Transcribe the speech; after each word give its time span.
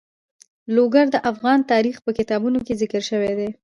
لوگر 0.75 1.05
د 1.11 1.15
افغان 1.31 1.59
تاریخ 1.71 1.95
په 2.05 2.11
کتابونو 2.17 2.59
کې 2.65 2.73
ذکر 2.81 3.01
شوی 3.09 3.33
دي. 3.39 3.49